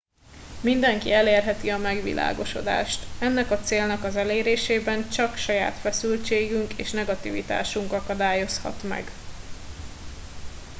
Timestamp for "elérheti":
1.11-1.69